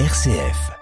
[0.00, 0.72] RCF.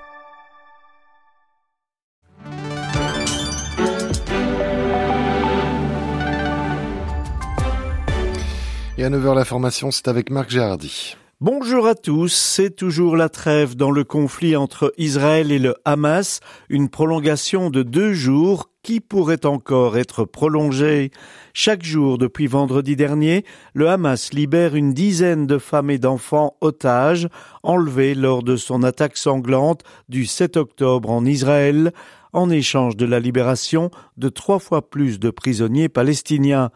[8.97, 11.19] Et à 9h l'information, c'est avec Marc Gérardi.
[11.45, 16.39] Bonjour à tous, c'est toujours la trêve dans le conflit entre Israël et le Hamas,
[16.69, 21.11] une prolongation de deux jours qui pourrait encore être prolongée.
[21.53, 23.45] Chaque jour depuis vendredi dernier,
[23.75, 27.29] le Hamas libère une dizaine de femmes et d'enfants otages
[27.65, 31.93] enlevés lors de son attaque sanglante du 7 octobre en Israël,
[32.33, 36.71] en échange de la libération de trois fois plus de prisonniers palestiniens.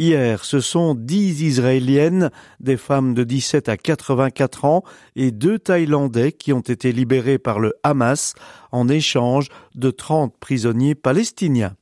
[0.00, 2.30] Hier, ce sont dix Israéliennes,
[2.60, 4.84] des femmes de 17 à 84 ans
[5.16, 8.34] et deux Thaïlandais qui ont été libérés par le Hamas
[8.70, 11.74] en échange de 30 prisonniers palestiniens.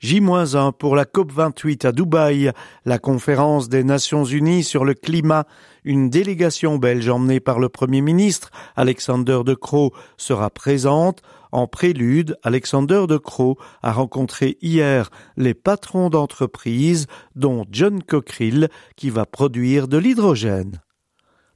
[0.00, 2.52] J-1 pour la COP28 à Dubaï,
[2.84, 5.46] la conférence des Nations Unies sur le climat.
[5.84, 11.22] Une délégation belge emmenée par le Premier ministre Alexander De Croo sera présente.
[11.50, 15.08] En prélude, Alexander De Croo a rencontré hier
[15.38, 20.82] les patrons d'entreprises, dont John Cockerill, qui va produire de l'hydrogène.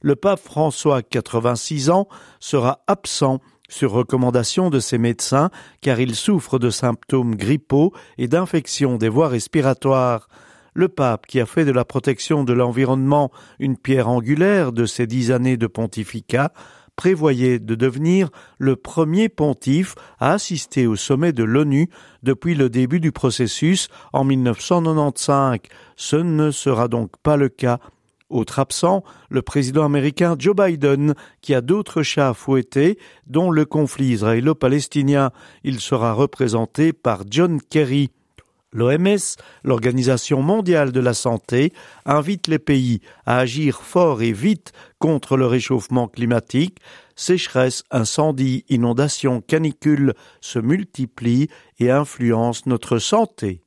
[0.01, 2.07] Le pape François, 86 ans,
[2.39, 3.39] sera absent
[3.71, 5.49] sur recommandation de ses médecins
[5.81, 10.27] car il souffre de symptômes grippaux et d'infections des voies respiratoires.
[10.73, 15.07] Le pape, qui a fait de la protection de l'environnement une pierre angulaire de ses
[15.07, 16.53] dix années de pontificat,
[16.95, 21.89] prévoyait de devenir le premier pontife à assister au sommet de l'ONU
[22.23, 25.59] depuis le début du processus en 1995.
[25.95, 27.79] Ce ne sera donc pas le cas.
[28.31, 33.65] Autre absent, le président américain Joe Biden, qui a d'autres chats à fouetter, dont le
[33.65, 35.31] conflit israélo-palestinien.
[35.65, 38.09] Il sera représenté par John Kerry.
[38.73, 41.73] L'OMS, l'Organisation mondiale de la santé,
[42.05, 46.77] invite les pays à agir fort et vite contre le réchauffement climatique.
[47.17, 53.61] Sécheresse, incendies, inondations, canicules se multiplient et influencent notre santé.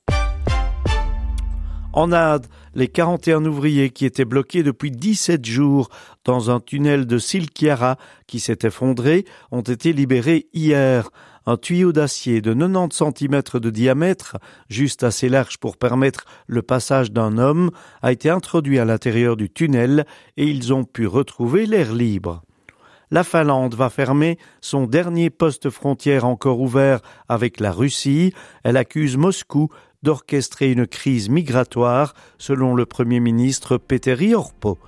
[1.97, 5.91] En Inde, les 41 ouvriers qui étaient bloqués depuis 17 jours
[6.25, 11.11] dans un tunnel de Silkiara qui s'est effondré ont été libérés hier
[11.47, 14.39] un tuyau d'acier de 90 cm de diamètre,
[14.69, 17.71] juste assez large pour permettre le passage d'un homme,
[18.03, 20.05] a été introduit à l'intérieur du tunnel
[20.37, 22.43] et ils ont pu retrouver l'air libre.
[23.13, 28.33] La Finlande va fermer son dernier poste frontière encore ouvert avec la Russie.
[28.65, 29.69] Elle accuse Moscou
[30.05, 34.79] d'orchestrer une crise migratoire, selon le Premier ministre Petteri Orpo.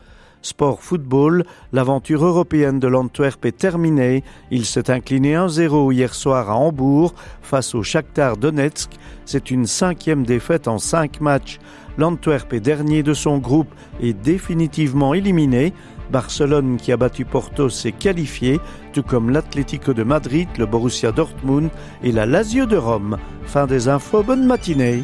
[0.43, 4.22] Sport football, l'aventure européenne de l'Antwerp est terminée.
[4.53, 8.91] Il s'est incliné 1-0 hier soir à Hambourg face au Shakhtar Donetsk.
[9.25, 11.59] C'est une cinquième défaite en cinq matchs.
[11.98, 15.72] L'Antwerp est dernier de son groupe et définitivement éliminé.
[16.10, 18.60] Barcelone qui a battu Porto s'est qualifié,
[18.92, 21.70] tout comme l'Atlético de Madrid, le Borussia Dortmund
[22.02, 23.18] et la Lazio de Rome.
[23.44, 25.02] Fin des infos, bonne matinée.